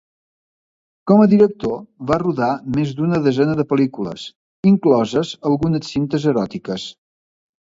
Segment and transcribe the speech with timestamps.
[1.09, 1.75] Com a director
[2.11, 4.25] va rodar més d'una desena de pel·lícules,
[4.73, 6.89] incloses algunes cintes eròtiques.